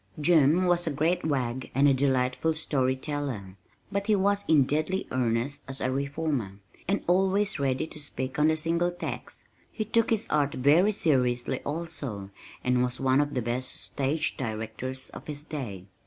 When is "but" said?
3.91-4.07